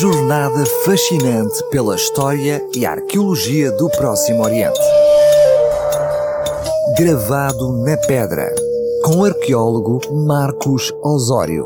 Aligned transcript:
jornada 0.00 0.64
fascinante 0.84 1.60
pela 1.72 1.96
história 1.96 2.64
e 2.72 2.86
arqueologia 2.86 3.72
do 3.72 3.90
Próximo 3.90 4.44
Oriente. 4.44 4.78
Gravado 6.96 7.82
na 7.82 7.96
pedra, 8.06 8.46
com 9.04 9.16
o 9.16 9.24
arqueólogo 9.24 9.98
Marcos 10.24 10.92
Osório. 11.02 11.64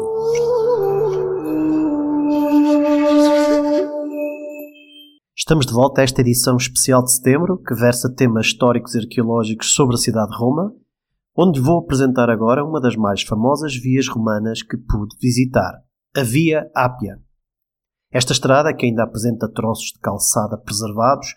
Estamos 5.37 5.67
de 5.67 5.75
volta 5.75 6.01
a 6.01 6.05
esta 6.05 6.23
edição 6.23 6.57
especial 6.57 7.05
de 7.05 7.13
setembro, 7.13 7.59
que 7.59 7.75
versa 7.75 8.11
temas 8.17 8.47
históricos 8.47 8.95
e 8.95 9.01
arqueológicos 9.01 9.75
sobre 9.75 9.97
a 9.97 9.99
cidade 9.99 10.31
de 10.31 10.39
Roma, 10.39 10.73
onde 11.37 11.61
vou 11.61 11.81
apresentar 11.81 12.31
agora 12.31 12.65
uma 12.65 12.81
das 12.81 12.97
mais 12.97 13.21
famosas 13.21 13.77
vias 13.77 14.09
romanas 14.09 14.63
que 14.63 14.79
pude 14.79 15.15
visitar, 15.21 15.83
a 16.17 16.23
Via 16.23 16.71
Ápia. 16.75 17.19
Esta 18.13 18.33
estrada, 18.33 18.75
que 18.75 18.85
ainda 18.85 19.05
apresenta 19.05 19.51
troços 19.51 19.93
de 19.93 19.99
calçada 20.01 20.59
preservados, 20.59 21.29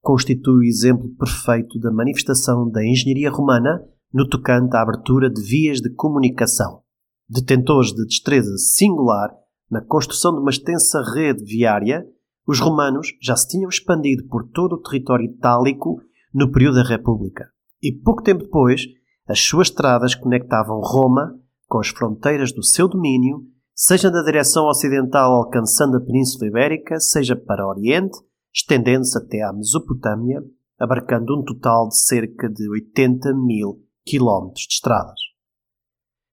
constitui 0.00 0.54
o 0.54 0.68
exemplo 0.68 1.10
perfeito 1.18 1.78
da 1.78 1.92
manifestação 1.92 2.70
da 2.70 2.82
engenharia 2.84 3.30
romana 3.30 3.84
no 4.12 4.26
tocante 4.26 4.74
à 4.74 4.80
abertura 4.80 5.30
de 5.30 5.42
vias 5.42 5.80
de 5.80 5.90
comunicação. 5.90 6.80
Detentores 7.28 7.92
de 7.92 8.04
destreza 8.06 8.56
singular 8.56 9.30
na 9.70 9.82
construção 9.82 10.32
de 10.32 10.40
uma 10.40 10.50
extensa 10.50 11.02
rede 11.14 11.44
viária, 11.44 12.04
os 12.46 12.60
romanos 12.60 13.08
já 13.20 13.36
se 13.36 13.48
tinham 13.48 13.68
expandido 13.68 14.26
por 14.26 14.48
todo 14.48 14.74
o 14.74 14.82
território 14.82 15.26
itálico 15.26 16.00
no 16.32 16.50
período 16.50 16.76
da 16.76 16.88
República. 16.88 17.48
E 17.82 17.92
pouco 17.92 18.22
tempo 18.22 18.44
depois, 18.44 18.86
as 19.28 19.38
suas 19.40 19.68
estradas 19.68 20.14
conectavam 20.14 20.80
Roma 20.80 21.38
com 21.68 21.78
as 21.78 21.88
fronteiras 21.88 22.52
do 22.52 22.62
seu 22.62 22.88
domínio 22.88 23.46
seja 23.74 24.10
na 24.10 24.22
direção 24.22 24.66
ocidental 24.66 25.32
alcançando 25.32 25.96
a 25.96 26.00
Península 26.00 26.46
Ibérica, 26.46 27.00
seja 27.00 27.36
para 27.36 27.66
o 27.66 27.70
Oriente, 27.70 28.18
estendendo-se 28.52 29.16
até 29.18 29.42
à 29.42 29.52
Mesopotâmia, 29.52 30.42
abarcando 30.78 31.38
um 31.38 31.44
total 31.44 31.88
de 31.88 31.98
cerca 31.98 32.48
de 32.48 32.68
80 32.68 33.34
mil 33.34 33.82
quilómetros 34.04 34.66
de 34.66 34.74
estradas. 34.74 35.20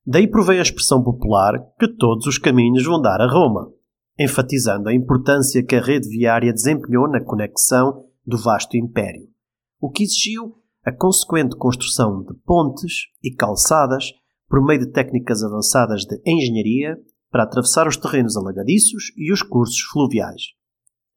Daí 0.05 0.27
provém 0.27 0.59
a 0.59 0.63
expressão 0.63 1.03
popular 1.03 1.53
que 1.79 1.87
todos 1.87 2.25
os 2.25 2.37
caminhos 2.37 2.83
vão 2.83 3.01
dar 3.01 3.21
a 3.21 3.31
Roma, 3.31 3.71
enfatizando 4.17 4.89
a 4.89 4.93
importância 4.93 5.63
que 5.63 5.75
a 5.75 5.81
rede 5.81 6.09
viária 6.09 6.51
desempenhou 6.51 7.07
na 7.07 7.23
conexão 7.23 8.05
do 8.25 8.37
vasto 8.37 8.75
império, 8.75 9.29
o 9.79 9.89
que 9.89 10.03
exigiu 10.03 10.55
a 10.83 10.91
consequente 10.91 11.55
construção 11.55 12.23
de 12.23 12.33
pontes 12.45 13.07
e 13.23 13.31
calçadas 13.33 14.11
por 14.49 14.65
meio 14.65 14.79
de 14.79 14.91
técnicas 14.91 15.43
avançadas 15.43 16.05
de 16.05 16.19
engenharia 16.25 16.97
para 17.31 17.43
atravessar 17.43 17.87
os 17.87 17.97
terrenos 17.97 18.35
alagadiços 18.35 19.11
e 19.15 19.31
os 19.31 19.41
cursos 19.41 19.79
fluviais. 19.91 20.53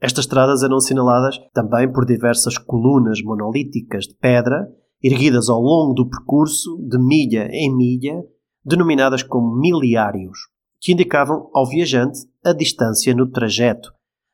Estas 0.00 0.24
estradas 0.24 0.62
eram 0.62 0.77
assinaladas 0.77 1.38
também 1.52 1.91
por 1.91 2.05
diversas 2.05 2.58
colunas 2.58 3.22
monolíticas 3.22 4.06
de 4.06 4.14
pedra, 4.14 4.68
erguidas 5.02 5.48
ao 5.48 5.60
longo 5.60 5.94
do 5.94 6.08
percurso, 6.08 6.77
de 6.88 6.98
milha 6.98 7.48
em 7.52 7.74
milha, 7.74 8.22
denominadas 8.64 9.22
como 9.22 9.56
miliários, 9.56 10.38
que 10.80 10.92
indicavam 10.92 11.48
ao 11.55 11.68
viajante 11.68 12.20
a 12.44 12.52
distância 12.52 13.14
no 13.14 13.30
trajeto, 13.30 13.92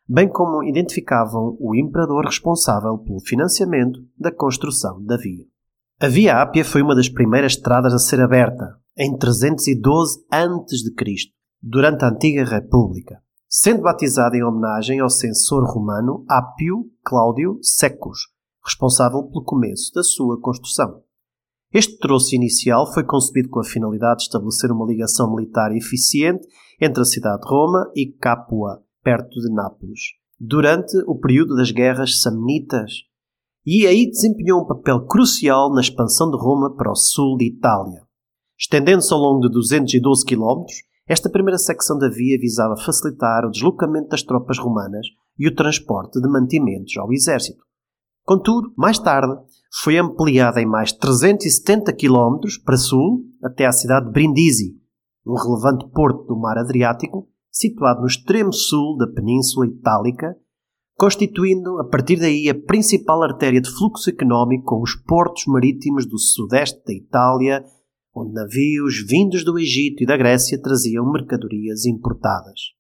bem 0.09 0.29
como 0.29 0.65
identificavam 0.65 1.57
o 1.61 1.77
imperador 1.77 2.25
responsável 2.25 2.97
pelo 2.99 3.21
financiamento 3.21 4.01
da 4.19 4.33
construção 4.33 5.05
da 5.05 5.19
via. 5.19 5.45
A 6.01 6.09
Via 6.09 6.41
Ápia 6.41 6.65
foi 6.65 6.81
uma 6.81 6.95
das 6.95 7.09
primeiras 7.09 7.53
estradas 7.53 7.93
a 7.93 7.99
ser 7.99 8.21
aberta, 8.21 8.79
em 8.97 9.17
312 9.19 10.25
a.C., 10.31 10.95
durante 11.63 12.05
a 12.05 12.09
antiga 12.09 12.45
República, 12.45 13.23
sendo 13.49 13.83
batizado 13.83 14.37
em 14.37 14.45
homenagem 14.45 15.01
ao 15.01 15.11
censor 15.11 15.65
romano 15.65 16.25
Apio 16.29 16.91
Cláudio 17.05 17.59
Secus, 17.63 18.29
responsável 18.65 19.25
pelo 19.25 19.45
começo 19.45 19.93
da 19.95 20.03
sua 20.03 20.41
construção. 20.41 21.03
Este 21.73 21.99
troço 21.99 22.35
inicial 22.35 22.91
foi 22.93 23.05
concebido 23.05 23.51
com 23.51 23.61
a 23.61 23.65
finalidade 23.65 24.19
de 24.19 24.23
estabelecer 24.25 24.71
uma 24.71 24.87
ligação 24.87 25.35
militar 25.35 25.75
eficiente 25.75 26.47
entre 26.81 27.03
a 27.03 27.05
cidade 27.05 27.43
de 27.43 27.49
Roma 27.49 27.91
e 27.95 28.07
Capua, 28.07 28.83
perto 29.03 29.41
de 29.41 29.53
Nápoles, 29.53 30.01
durante 30.39 30.97
o 31.07 31.19
período 31.19 31.57
das 31.57 31.71
guerras 31.71 32.21
samnitas, 32.21 32.93
e 33.67 33.87
aí 33.87 34.09
desempenhou 34.09 34.63
um 34.63 34.67
papel 34.67 35.05
crucial 35.07 35.73
na 35.73 35.81
expansão 35.81 36.31
de 36.31 36.39
Roma 36.39 36.75
para 36.75 36.91
o 36.91 36.95
sul 36.95 37.37
de 37.37 37.47
Itália. 37.47 38.03
Estendendo-se 38.59 39.13
ao 39.13 39.21
longo 39.21 39.41
de 39.41 39.53
212 39.53 40.25
km, 40.25 40.65
esta 41.09 41.31
primeira 41.31 41.59
secção 41.59 41.99
da 41.99 42.09
via 42.09 42.39
visava 42.39 42.77
facilitar 42.77 43.47
o 43.47 43.51
deslocamento 43.51 44.09
das 44.09 44.23
tropas 44.23 44.59
romanas 44.59 45.07
e 45.39 45.49
o 45.49 45.55
transporte 45.55 46.21
de 46.21 46.29
mantimentos 46.29 46.97
ao 46.99 47.13
exército. 47.13 47.65
Contudo, 48.25 48.73
mais 48.77 48.99
tarde, 48.99 49.35
foi 49.83 49.97
ampliada 49.97 50.61
em 50.61 50.67
mais 50.67 50.93
370 50.93 51.93
km 51.95 52.41
para 52.65 52.77
sul 52.77 53.25
até 53.43 53.65
à 53.65 53.73
cidade 53.73 54.07
de 54.07 54.13
Brindisi, 54.13 54.77
um 55.27 55.35
relevante 55.35 55.89
porto 55.91 56.25
do 56.25 56.39
mar 56.39 56.59
Adriático 56.59 57.29
situado 57.51 58.01
no 58.01 58.07
extremo 58.07 58.53
sul 58.53 58.97
da 58.97 59.07
Península 59.07 59.67
Itálica, 59.67 60.37
constituindo 60.97 61.81
a 61.81 61.85
partir 61.85 62.17
daí 62.17 62.49
a 62.49 62.55
principal 62.55 63.23
artéria 63.23 63.61
de 63.61 63.71
fluxo 63.71 64.11
económico 64.11 64.65
com 64.65 64.83
os 64.83 64.95
portos 64.95 65.45
marítimos 65.47 66.07
do 66.07 66.19
sudeste 66.19 66.81
da 66.85 66.93
Itália 66.93 67.65
onde 68.21 68.33
navios 68.33 69.05
vindos 69.07 69.45
do 69.45 69.59
Egito 69.59 70.03
e 70.03 70.07
da 70.07 70.17
Grécia 70.17 70.61
traziam 70.61 71.11
mercadorias 71.11 71.87
importadas. 71.87 72.73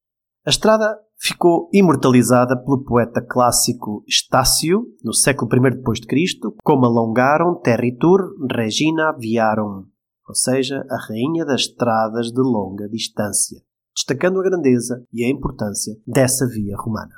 A 0.44 0.50
estrada 0.50 0.99
ficou 1.19 1.69
imortalizada 1.72 2.56
pelo 2.56 2.84
poeta 2.84 3.21
clássico 3.21 4.04
Estácio, 4.06 4.84
no 5.04 5.12
século 5.12 5.50
I 5.53 5.71
d.C., 5.71 6.38
como 6.62 6.87
alongaram 6.87 7.60
territur 7.60 8.21
regina 8.50 9.12
viarum, 9.12 9.84
ou 10.28 10.34
seja, 10.34 10.84
a 10.91 10.97
rainha 11.09 11.44
das 11.44 11.62
estradas 11.62 12.31
de 12.31 12.41
longa 12.41 12.88
distância, 12.88 13.60
destacando 13.94 14.41
a 14.41 14.44
grandeza 14.44 15.05
e 15.12 15.25
a 15.25 15.28
importância 15.28 15.94
dessa 16.06 16.47
via 16.47 16.76
romana. 16.76 17.15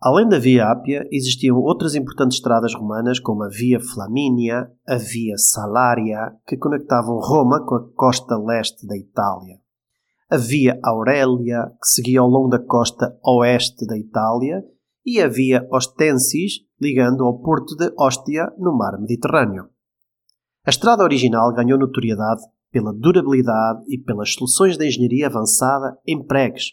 Além 0.00 0.28
da 0.28 0.38
Via 0.38 0.70
Ápia, 0.70 1.08
existiam 1.10 1.56
outras 1.56 1.94
importantes 1.94 2.36
estradas 2.36 2.74
romanas, 2.74 3.18
como 3.18 3.42
a 3.42 3.48
Via 3.48 3.80
Flamínia, 3.80 4.70
a 4.86 4.96
Via 4.96 5.36
Salaria, 5.38 6.32
que 6.46 6.56
conectavam 6.56 7.18
Roma 7.18 7.64
com 7.64 7.76
a 7.76 7.88
costa 7.94 8.36
leste 8.36 8.86
da 8.86 8.96
Itália. 8.96 9.58
A 10.28 10.36
Via 10.36 10.78
Aurélia, 10.84 11.72
que 11.80 11.88
seguia 11.88 12.20
ao 12.20 12.28
longo 12.28 12.48
da 12.48 12.58
costa 12.58 13.18
oeste 13.24 13.86
da 13.86 13.96
Itália, 13.96 14.62
e 15.04 15.20
a 15.20 15.28
Via 15.28 15.66
Ostensis, 15.72 16.60
ligando 16.80 17.24
ao 17.24 17.38
porto 17.38 17.74
de 17.74 17.90
Ostia, 17.98 18.52
no 18.58 18.76
mar 18.76 19.00
Mediterrâneo. 19.00 19.70
A 20.66 20.70
estrada 20.70 21.04
original 21.04 21.54
ganhou 21.54 21.78
notoriedade 21.78 22.42
pela 22.70 22.92
durabilidade 22.92 23.84
e 23.88 23.96
pelas 23.96 24.34
soluções 24.34 24.76
de 24.76 24.86
engenharia 24.86 25.28
avançada 25.28 25.96
empregues. 26.06 26.72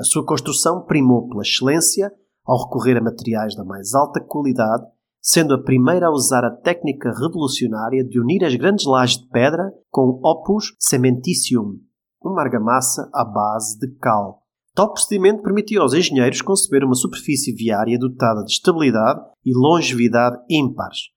A 0.00 0.02
sua 0.02 0.24
construção 0.24 0.84
primou 0.84 1.28
pela 1.28 1.42
excelência 1.42 2.10
ao 2.46 2.64
recorrer 2.64 2.96
a 2.96 3.02
materiais 3.02 3.56
da 3.56 3.64
mais 3.64 3.92
alta 3.94 4.20
qualidade, 4.20 4.84
sendo 5.20 5.54
a 5.54 5.62
primeira 5.62 6.06
a 6.06 6.12
usar 6.12 6.44
a 6.44 6.50
técnica 6.50 7.10
revolucionária 7.10 8.04
de 8.04 8.20
unir 8.20 8.44
as 8.44 8.54
grandes 8.54 8.86
lajes 8.86 9.18
de 9.18 9.28
pedra 9.28 9.72
com 9.90 10.20
opus 10.22 10.76
cementicium, 10.78 11.80
uma 12.22 12.42
argamassa 12.42 13.10
à 13.12 13.24
base 13.24 13.78
de 13.78 13.88
cal. 13.98 14.42
Tal 14.72 14.92
procedimento 14.92 15.42
permitiu 15.42 15.82
aos 15.82 15.94
engenheiros 15.94 16.42
conceber 16.42 16.84
uma 16.84 16.94
superfície 16.94 17.52
viária 17.52 17.98
dotada 17.98 18.44
de 18.44 18.52
estabilidade 18.52 19.20
e 19.44 19.52
longevidade 19.52 20.36
ímpares. 20.48 21.10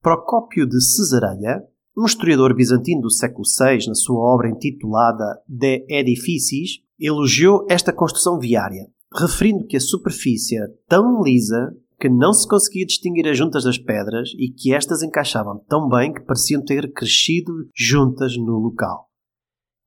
Procópio 0.00 0.66
de 0.66 0.80
Cesareia, 0.80 1.62
um 1.96 2.06
historiador 2.06 2.54
bizantino 2.54 3.02
do 3.02 3.10
século 3.10 3.44
VI, 3.44 3.88
na 3.88 3.94
sua 3.94 4.18
obra 4.18 4.48
intitulada 4.48 5.42
De 5.46 5.84
Edificis, 5.88 6.78
elogiou 6.98 7.66
esta 7.68 7.92
construção 7.92 8.38
viária, 8.38 8.86
referindo 9.14 9.66
que 9.66 9.76
a 9.76 9.80
superfície 9.80 10.56
era 10.56 10.72
tão 10.88 11.22
lisa 11.22 11.74
que 12.00 12.08
não 12.08 12.32
se 12.32 12.48
conseguia 12.48 12.84
distinguir 12.84 13.28
as 13.28 13.38
juntas 13.38 13.62
das 13.62 13.78
pedras 13.78 14.30
e 14.36 14.50
que 14.50 14.74
estas 14.74 15.02
encaixavam 15.02 15.64
tão 15.68 15.88
bem 15.88 16.12
que 16.12 16.20
pareciam 16.22 16.64
ter 16.64 16.92
crescido 16.92 17.52
juntas 17.76 18.36
no 18.36 18.58
local. 18.58 19.08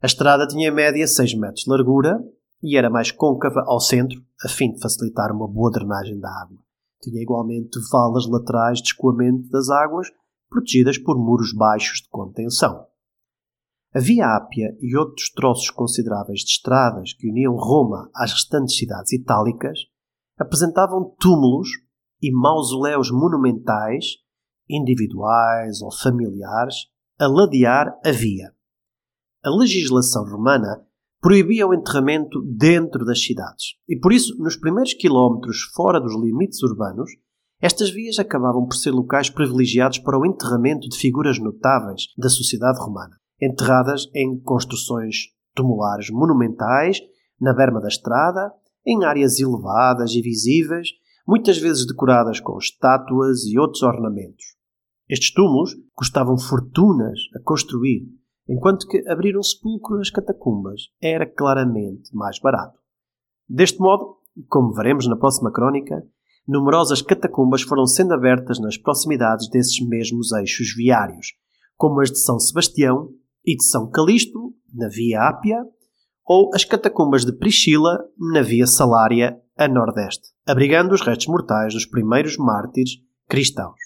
A 0.01 0.05
estrada 0.05 0.47
tinha 0.47 0.69
em 0.69 0.73
média 0.73 1.05
6 1.05 1.37
metros 1.37 1.65
de 1.65 1.71
largura 1.71 2.17
e 2.63 2.77
era 2.77 2.89
mais 2.89 3.11
côncava 3.11 3.63
ao 3.65 3.79
centro, 3.79 4.21
a 4.43 4.47
fim 4.47 4.71
de 4.71 4.79
facilitar 4.79 5.31
uma 5.31 5.47
boa 5.47 5.69
drenagem 5.71 6.19
da 6.19 6.29
água. 6.29 6.57
Tinha 7.01 7.21
igualmente 7.21 7.77
valas 7.91 8.25
laterais 8.27 8.79
de 8.81 8.87
escoamento 8.87 9.49
das 9.49 9.69
águas, 9.69 10.07
protegidas 10.49 10.97
por 10.97 11.17
muros 11.17 11.53
baixos 11.53 11.99
de 11.99 12.09
contenção. 12.09 12.85
A 13.95 13.99
Via 14.01 14.35
Ápia 14.35 14.75
e 14.81 14.97
outros 14.97 15.29
troços 15.29 15.69
consideráveis 15.69 16.41
de 16.41 16.51
estradas 16.51 17.13
que 17.13 17.29
uniam 17.29 17.55
Roma 17.55 18.09
às 18.13 18.33
restantes 18.33 18.77
cidades 18.77 19.13
itálicas 19.13 19.79
apresentavam 20.37 21.15
túmulos 21.17 21.69
e 22.21 22.29
mausoléus 22.29 23.09
monumentais, 23.09 24.17
individuais 24.69 25.81
ou 25.81 25.93
familiares, 25.93 26.87
a 27.17 27.25
ladear 27.25 27.97
a 28.03 28.11
via. 28.11 28.51
A 29.41 29.49
legislação 29.49 30.25
romana 30.25 30.85
proibia 31.21 31.65
o 31.65 31.73
enterramento 31.73 32.41
dentro 32.41 33.05
das 33.05 33.23
cidades. 33.23 33.75
E 33.87 33.97
por 33.97 34.11
isso, 34.11 34.35
nos 34.37 34.57
primeiros 34.57 34.93
quilómetros 34.93 35.71
fora 35.73 36.01
dos 36.01 36.21
limites 36.21 36.61
urbanos, 36.63 37.09
estas 37.61 37.91
vias 37.91 38.19
acabavam 38.19 38.65
por 38.65 38.75
ser 38.75 38.91
locais 38.91 39.29
privilegiados 39.29 39.99
para 39.99 40.19
o 40.19 40.25
enterramento 40.25 40.89
de 40.89 40.97
figuras 40.97 41.39
notáveis 41.39 42.07
da 42.17 42.27
sociedade 42.27 42.77
romana, 42.79 43.15
enterradas 43.41 44.09
em 44.13 44.39
construções 44.39 45.33
tumulares 45.53 46.09
monumentais, 46.09 46.99
na 47.39 47.53
berma 47.53 47.81
da 47.81 47.87
estrada, 47.87 48.51
em 48.85 49.03
áreas 49.03 49.39
elevadas 49.39 50.11
e 50.11 50.21
visíveis, 50.21 50.89
muitas 51.27 51.57
vezes 51.57 51.87
decoradas 51.87 52.39
com 52.39 52.57
estátuas 52.57 53.45
e 53.45 53.57
outros 53.57 53.81
ornamentos. 53.81 54.55
Estes 55.09 55.33
túmulos 55.33 55.75
custavam 55.93 56.37
fortunas 56.37 57.19
a 57.35 57.39
construir, 57.43 58.07
enquanto 58.47 58.87
que 58.87 59.07
abrir 59.09 59.37
um 59.37 59.43
sepulcro 59.43 59.97
nas 59.97 60.09
catacumbas 60.09 60.89
era 61.01 61.25
claramente 61.25 62.15
mais 62.15 62.39
barato. 62.39 62.79
Deste 63.47 63.79
modo, 63.79 64.17
como 64.47 64.73
veremos 64.73 65.07
na 65.07 65.15
próxima 65.15 65.51
crónica, 65.51 66.03
numerosas 66.47 67.01
catacumbas 67.01 67.61
foram 67.63 67.85
sendo 67.85 68.13
abertas 68.13 68.59
nas 68.59 68.77
proximidades 68.77 69.49
desses 69.49 69.79
mesmos 69.87 70.31
eixos 70.31 70.73
viários, 70.75 71.33
como 71.75 72.01
as 72.01 72.11
de 72.11 72.19
São 72.19 72.39
Sebastião 72.39 73.09
e 73.45 73.55
de 73.55 73.63
São 73.63 73.89
Calixto, 73.89 74.53
na 74.73 74.87
Via 74.89 75.21
Ápia, 75.21 75.63
ou 76.25 76.49
as 76.53 76.65
catacumbas 76.65 77.23
de 77.23 77.31
Priscila, 77.31 77.99
na 78.17 78.41
Via 78.41 78.65
Salária, 78.65 79.39
a 79.57 79.67
nordeste, 79.67 80.29
abrigando 80.45 80.93
os 80.93 81.01
restos 81.01 81.27
mortais 81.27 81.73
dos 81.73 81.85
primeiros 81.85 82.37
mártires 82.37 82.91
cristãos. 83.29 83.79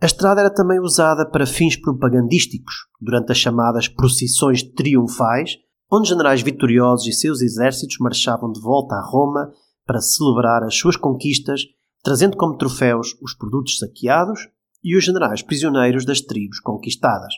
A 0.00 0.06
estrada 0.06 0.40
era 0.40 0.52
também 0.52 0.80
usada 0.80 1.24
para 1.24 1.46
fins 1.46 1.76
propagandísticos, 1.76 2.74
durante 3.00 3.30
as 3.30 3.38
chamadas 3.38 3.86
procissões 3.86 4.62
triunfais, 4.62 5.58
onde 5.90 6.08
generais 6.08 6.42
vitoriosos 6.42 7.06
e 7.06 7.12
seus 7.12 7.40
exércitos 7.40 7.98
marchavam 8.00 8.50
de 8.50 8.60
volta 8.60 8.96
a 8.96 9.06
Roma 9.06 9.52
para 9.86 10.00
celebrar 10.00 10.64
as 10.64 10.74
suas 10.74 10.96
conquistas, 10.96 11.62
trazendo 12.02 12.36
como 12.36 12.56
troféus 12.56 13.16
os 13.22 13.34
produtos 13.34 13.78
saqueados 13.78 14.48
e 14.82 14.96
os 14.96 15.04
generais 15.04 15.42
prisioneiros 15.42 16.04
das 16.04 16.20
tribos 16.20 16.58
conquistadas, 16.58 17.34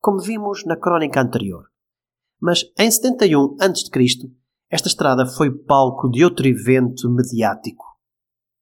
como 0.00 0.18
vimos 0.18 0.64
na 0.64 0.76
crónica 0.76 1.20
anterior. 1.20 1.64
Mas 2.40 2.64
em 2.78 2.90
71 2.90 3.56
a.C., 3.60 4.32
esta 4.70 4.88
estrada 4.88 5.26
foi 5.26 5.50
palco 5.50 6.08
de 6.08 6.24
outro 6.24 6.46
evento 6.46 7.10
mediático. 7.10 7.84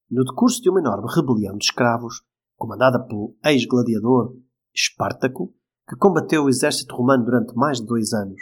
No 0.09 0.25
decurso 0.25 0.61
de 0.61 0.69
uma 0.69 0.79
enorme 0.79 1.07
rebelião 1.13 1.55
de 1.55 1.65
escravos, 1.65 2.23
comandada 2.57 2.99
pelo 3.05 3.35
ex-gladiador 3.45 4.35
Espartaco, 4.75 5.53
que 5.87 5.95
combateu 5.95 6.43
o 6.43 6.49
exército 6.49 6.95
romano 6.95 7.25
durante 7.25 7.55
mais 7.55 7.79
de 7.79 7.85
dois 7.85 8.11
anos. 8.11 8.41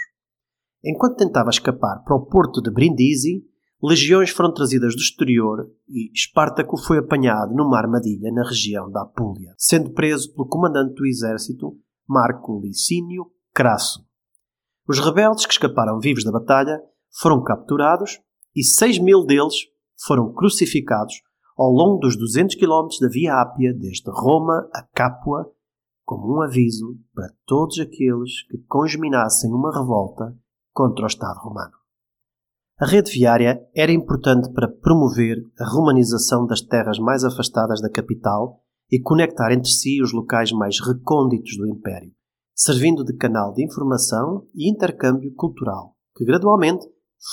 Enquanto 0.83 1.17
tentava 1.17 1.49
escapar 1.49 2.03
para 2.03 2.15
o 2.15 2.25
porto 2.25 2.61
de 2.61 2.71
Brindisi, 2.71 3.45
legiões 3.81 4.29
foram 4.29 4.53
trazidas 4.53 4.95
do 4.95 5.01
exterior 5.01 5.69
e 5.87 6.11
Espartaco 6.13 6.77
foi 6.77 6.97
apanhado 6.97 7.53
numa 7.53 7.77
armadilha 7.77 8.31
na 8.31 8.47
região 8.47 8.89
da 8.89 9.03
Apulia, 9.03 9.53
sendo 9.57 9.91
preso 9.91 10.33
pelo 10.33 10.47
comandante 10.47 10.95
do 10.95 11.05
exército, 11.05 11.77
Marco 12.07 12.59
Licínio 12.61 13.31
Crasso. 13.53 14.05
Os 14.87 14.99
rebeldes 14.99 15.45
que 15.45 15.51
escaparam 15.51 15.99
vivos 15.99 16.23
da 16.23 16.31
batalha 16.31 16.81
foram 17.19 17.43
capturados 17.43 18.19
e 18.55 18.63
6 18.63 18.99
mil 18.99 19.25
deles 19.25 19.55
foram 20.05 20.31
crucificados 20.33 21.15
ao 21.57 21.69
longo 21.69 21.99
dos 21.99 22.15
200 22.15 22.55
km 22.55 22.87
da 23.01 23.09
Via 23.09 23.41
Ápia, 23.41 23.73
desde 23.73 24.09
Roma 24.09 24.69
a 24.73 24.83
Capua, 24.93 25.51
como 26.05 26.37
um 26.37 26.41
aviso 26.41 26.97
para 27.13 27.29
todos 27.45 27.79
aqueles 27.79 28.43
que 28.47 28.59
congeminassem 28.67 29.51
uma 29.51 29.77
revolta 29.77 30.37
contra 30.71 31.03
o 31.03 31.07
Estado 31.07 31.39
romano. 31.39 31.73
A 32.79 32.85
rede 32.85 33.11
viária 33.11 33.59
era 33.75 33.91
importante 33.91 34.53
para 34.53 34.71
promover 34.71 35.37
a 35.59 35.67
romanização 35.67 36.45
das 36.45 36.61
terras 36.61 36.99
mais 36.99 37.23
afastadas 37.23 37.81
da 37.81 37.89
capital 37.89 38.63
e 38.91 38.99
conectar 38.99 39.51
entre 39.51 39.69
si 39.69 40.01
os 40.01 40.13
locais 40.13 40.51
mais 40.51 40.79
recônditos 40.79 41.57
do 41.57 41.67
Império, 41.67 42.11
servindo 42.55 43.03
de 43.03 43.15
canal 43.15 43.53
de 43.53 43.63
informação 43.63 44.47
e 44.55 44.69
intercâmbio 44.69 45.33
cultural, 45.35 45.95
que 46.15 46.25
gradualmente 46.25 46.85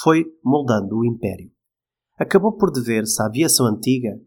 foi 0.02 0.24
moldando 0.44 0.96
o 0.96 1.04
Império. 1.04 1.50
Acabou 2.18 2.56
por 2.56 2.70
dever-se 2.70 3.20
à 3.22 3.26
aviação 3.26 3.66
antiga 3.66 4.20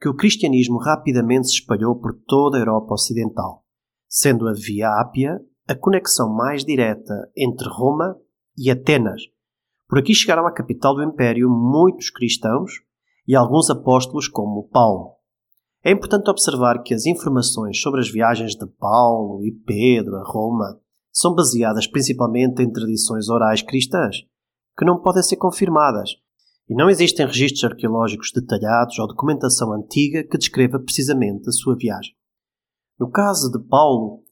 que 0.00 0.08
o 0.08 0.14
cristianismo 0.14 0.78
rapidamente 0.78 1.48
se 1.48 1.54
espalhou 1.54 1.96
por 1.96 2.12
toda 2.26 2.56
a 2.56 2.60
Europa 2.60 2.94
Ocidental, 2.94 3.64
sendo 4.08 4.48
a 4.48 4.52
Via 4.52 4.88
Ápia 5.00 5.40
a 5.68 5.74
conexão 5.74 6.34
mais 6.34 6.64
direta 6.64 7.14
entre 7.36 7.68
Roma 7.68 8.16
e 8.58 8.70
Atenas. 8.70 9.22
Por 9.88 9.98
aqui 9.98 10.14
chegaram 10.14 10.46
à 10.46 10.52
capital 10.52 10.94
do 10.94 11.02
Império 11.02 11.48
muitos 11.48 12.10
cristãos 12.10 12.72
e 13.26 13.36
alguns 13.36 13.70
apóstolos 13.70 14.26
como 14.26 14.68
Paulo. 14.68 15.21
É 15.84 15.90
importante 15.90 16.30
observar 16.30 16.80
que 16.84 16.94
as 16.94 17.06
informações 17.06 17.80
sobre 17.80 18.00
as 18.00 18.08
viagens 18.08 18.54
de 18.54 18.66
Paulo 18.78 19.44
e 19.44 19.50
Pedro 19.50 20.16
a 20.16 20.22
Roma 20.24 20.80
são 21.12 21.34
baseadas 21.34 21.88
principalmente 21.88 22.62
em 22.62 22.70
tradições 22.70 23.28
orais 23.28 23.62
cristãs, 23.62 24.18
que 24.78 24.84
não 24.84 25.00
podem 25.00 25.24
ser 25.24 25.36
confirmadas, 25.36 26.10
e 26.68 26.74
não 26.74 26.88
existem 26.88 27.26
registros 27.26 27.64
arqueológicos 27.64 28.30
detalhados 28.32 28.96
ou 29.00 29.08
documentação 29.08 29.72
antiga 29.72 30.22
que 30.22 30.38
descreva 30.38 30.78
precisamente 30.78 31.48
a 31.48 31.52
sua 31.52 31.76
viagem. 31.76 32.14
No 32.98 33.10
caso 33.10 33.50
de 33.50 33.58
Paulo, 33.66 34.22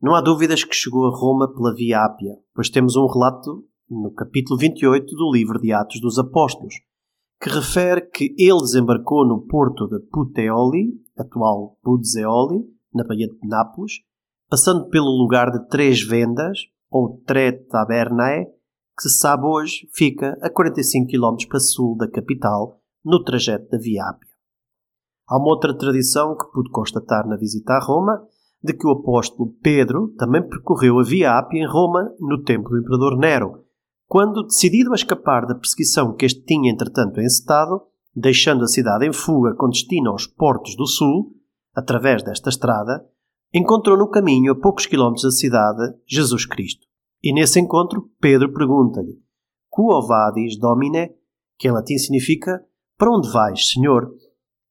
não 0.00 0.14
há 0.14 0.20
dúvidas 0.20 0.62
que 0.62 0.74
chegou 0.74 1.06
a 1.06 1.16
Roma 1.16 1.50
pela 1.50 1.74
Via 1.74 2.04
Ápia, 2.04 2.36
pois 2.54 2.68
temos 2.68 2.96
um 2.96 3.06
relato 3.06 3.64
no 3.88 4.12
capítulo 4.12 4.58
28 4.58 5.16
do 5.16 5.32
livro 5.32 5.58
de 5.58 5.72
Atos 5.72 6.00
dos 6.02 6.18
Apóstolos, 6.18 6.74
que 7.40 7.48
refere 7.48 8.02
que 8.02 8.34
ele 8.36 8.60
desembarcou 8.60 9.26
no 9.26 9.42
porto 9.46 9.86
de 9.86 10.00
Puteoli, 10.00 11.00
atual 11.16 11.78
Puzeoli, 11.82 12.64
na 12.92 13.04
Baía 13.04 13.28
de 13.28 13.48
Nápoles, 13.48 13.92
passando 14.48 14.88
pelo 14.88 15.10
lugar 15.10 15.50
de 15.50 15.68
Três 15.68 16.02
Vendas, 16.02 16.58
ou 16.90 17.22
Tre 17.26 17.52
Tabernae, 17.52 18.46
que 18.96 19.08
se 19.08 19.18
sabe 19.18 19.44
hoje 19.44 19.88
fica 19.94 20.36
a 20.42 20.50
45 20.50 21.08
km 21.08 21.36
para 21.48 21.60
sul 21.60 21.96
da 21.96 22.10
capital, 22.10 22.80
no 23.04 23.22
trajeto 23.22 23.70
da 23.70 23.78
Via 23.78 24.04
Ápia. 24.04 24.28
Há 25.28 25.38
uma 25.38 25.48
outra 25.48 25.76
tradição 25.76 26.36
que 26.36 26.50
pude 26.52 26.70
constatar 26.70 27.26
na 27.26 27.36
visita 27.36 27.74
a 27.74 27.78
Roma, 27.78 28.26
de 28.62 28.72
que 28.72 28.86
o 28.86 28.90
apóstolo 28.90 29.54
Pedro 29.62 30.08
também 30.16 30.42
percorreu 30.42 30.98
a 30.98 31.04
Via 31.04 31.38
Ápia 31.38 31.60
em 31.60 31.66
Roma 31.66 32.12
no 32.18 32.42
tempo 32.42 32.68
do 32.70 32.78
imperador 32.78 33.16
Nero, 33.16 33.64
quando, 34.08 34.42
decidido 34.44 34.92
a 34.92 34.94
escapar 34.94 35.46
da 35.46 35.54
perseguição 35.54 36.16
que 36.16 36.24
este 36.24 36.42
tinha 36.42 36.72
entretanto 36.72 37.20
encetado, 37.20 37.82
deixando 38.16 38.64
a 38.64 38.66
cidade 38.66 39.06
em 39.06 39.12
fuga 39.12 39.54
com 39.54 39.68
destino 39.68 40.10
aos 40.10 40.26
portos 40.26 40.74
do 40.76 40.86
sul, 40.86 41.36
através 41.74 42.22
desta 42.22 42.48
estrada, 42.48 43.04
encontrou 43.52 43.98
no 43.98 44.08
caminho, 44.08 44.52
a 44.52 44.58
poucos 44.58 44.86
quilómetros 44.86 45.24
da 45.24 45.30
cidade, 45.30 45.94
Jesus 46.06 46.46
Cristo. 46.46 46.86
E 47.22 47.34
nesse 47.34 47.60
encontro, 47.60 48.10
Pedro 48.18 48.50
pergunta-lhe: 48.52 49.20
Quo 49.68 50.00
vadis, 50.06 50.58
Domine? 50.58 51.14
Que 51.58 51.68
em 51.68 51.72
latim 51.72 51.98
significa: 51.98 52.64
Para 52.96 53.10
onde 53.10 53.30
vais, 53.30 53.68
Senhor? 53.70 54.10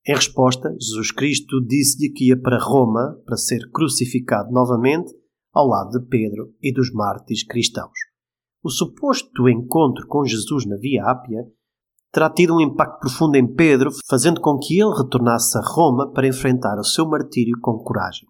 Em 0.07 0.15
resposta, 0.15 0.73
Jesus 0.79 1.11
Cristo 1.11 1.61
disse-lhe 1.63 2.11
que 2.11 2.29
ia 2.29 2.41
para 2.41 2.57
Roma 2.57 3.21
para 3.25 3.37
ser 3.37 3.69
crucificado 3.71 4.51
novamente 4.51 5.13
ao 5.53 5.67
lado 5.67 5.99
de 5.99 6.07
Pedro 6.07 6.53
e 6.61 6.73
dos 6.73 6.91
mártires 6.91 7.43
cristãos. 7.43 8.06
O 8.67 8.69
suposto 8.69 9.47
encontro 9.47 10.05
com 10.07 10.25
Jesus 10.25 10.65
na 10.65 10.75
Via 10.75 11.05
Ápia 11.05 11.41
terá 12.11 12.29
tido 12.29 12.53
um 12.53 12.59
impacto 12.59 12.99
profundo 12.99 13.37
em 13.37 13.47
Pedro, 13.47 13.91
fazendo 14.09 14.41
com 14.41 14.57
que 14.57 14.77
ele 14.77 14.93
retornasse 14.93 15.57
a 15.57 15.61
Roma 15.61 16.11
para 16.11 16.27
enfrentar 16.27 16.77
o 16.77 16.83
seu 16.83 17.07
martírio 17.07 17.57
com 17.61 17.77
coragem. 17.77 18.27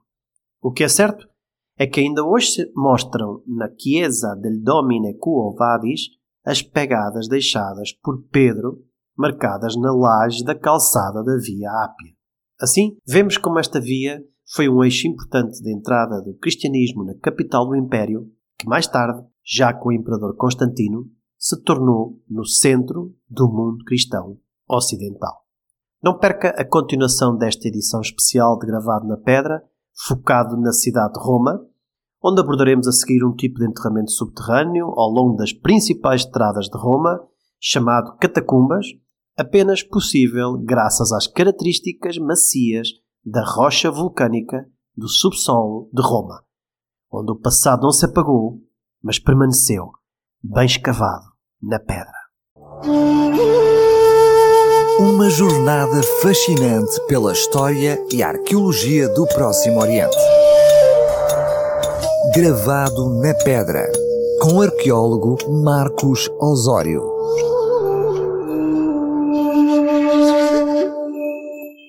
O 0.62 0.72
que 0.72 0.84
é 0.84 0.88
certo 0.88 1.28
é 1.76 1.88
que 1.88 2.02
ainda 2.02 2.24
hoje 2.24 2.52
se 2.52 2.72
mostram 2.76 3.42
na 3.48 3.68
Chiesa 3.80 4.36
del 4.36 4.62
Domine 4.62 5.18
Quo 5.18 5.56
Vadis 5.58 6.02
as 6.46 6.62
pegadas 6.62 7.28
deixadas 7.28 7.92
por 7.92 8.22
Pedro 8.32 8.86
marcadas 9.18 9.76
na 9.76 9.92
laje 9.92 10.44
da 10.44 10.54
calçada 10.54 11.24
da 11.24 11.36
Via 11.38 11.72
Ápia. 11.84 12.14
Assim, 12.62 12.96
vemos 13.08 13.40
como 13.40 13.58
esta 13.58 13.82
via 13.82 14.24
foi 14.54 14.70
um 14.70 14.84
eixo 14.84 15.08
importante 15.08 15.60
de 15.64 15.74
entrada 15.74 16.22
do 16.22 16.38
cristianismo 16.38 17.04
na 17.04 17.16
capital 17.16 17.66
do 17.66 17.76
Império, 17.76 18.32
que 18.56 18.68
mais 18.68 18.86
tarde, 18.86 19.26
já 19.48 19.74
com 19.74 19.90
o 19.90 19.94
imperador 19.94 20.36
Constantino, 20.36 21.10
se 21.38 21.62
tornou 21.64 22.20
no 22.30 22.46
centro 22.46 23.16
do 23.30 23.48
mundo 23.48 23.86
cristão 23.86 24.38
ocidental. 24.68 25.46
Não 26.04 26.18
perca 26.18 26.50
a 26.50 26.66
continuação 26.66 27.38
desta 27.38 27.68
edição 27.68 28.02
especial 28.02 28.58
de 28.60 28.68
Gravado 28.68 29.08
na 29.08 29.18
Pedra, 29.18 29.64
focado 30.08 30.58
na 30.58 30.74
cidade 30.74 31.14
de 31.14 31.20
Roma, 31.20 31.66
onde 32.22 32.42
abordaremos 32.42 32.88
a 32.88 32.92
seguir 32.92 33.24
um 33.24 33.36
tipo 33.36 33.60
de 33.60 33.68
enterramento 33.68 34.12
subterrâneo 34.12 34.88
ao 34.88 35.10
longo 35.10 35.38
das 35.38 35.54
principais 35.54 36.22
estradas 36.22 36.66
de 36.66 36.78
Roma, 36.78 37.20
chamado 37.60 38.18
catacumbas, 38.18 38.86
apenas 39.38 39.82
possível 39.82 40.58
graças 40.58 41.12
às 41.12 41.28
características 41.28 42.18
macias 42.18 42.90
da 43.24 43.44
rocha 43.44 43.90
vulcânica 43.90 44.68
do 44.96 45.08
subsolo 45.08 45.90
de 45.94 46.02
Roma, 46.02 46.44
onde 47.12 47.32
o 47.32 47.40
passado 47.40 47.84
não 47.84 47.92
se 47.92 48.06
apagou, 48.06 48.62
mas 49.04 49.20
permaneceu, 49.20 49.92
bem 50.44 50.66
escavado 50.66 51.26
na 51.62 51.80
pedra. 51.80 52.18
Uma 55.00 55.30
jornada 55.30 56.02
fascinante 56.22 57.00
pela 57.08 57.32
história 57.32 58.04
e 58.12 58.24
arqueologia 58.24 59.08
do 59.10 59.28
Próximo 59.28 59.80
Oriente. 59.80 60.18
Gravado 62.34 63.22
na 63.22 63.34
pedra, 63.44 63.92
com 64.42 64.56
o 64.56 64.62
arqueólogo 64.62 65.38
Marcos 65.64 66.30
Osório. 66.40 67.17